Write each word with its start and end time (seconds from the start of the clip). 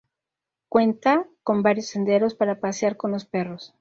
Cuenta 0.67 1.27
con 1.43 1.61
varios 1.61 1.85
senderos 1.89 2.33
para 2.33 2.59
pasear 2.59 2.97
con 2.97 3.11
los 3.11 3.25
perros. 3.25 3.69